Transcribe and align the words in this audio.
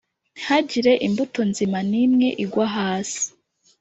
ntihagire 0.37 0.93
imbuto 1.07 1.39
nzima 1.49 1.77
n’imwe 1.89 2.27
igwa 2.43 2.65
hasi. 2.75 3.23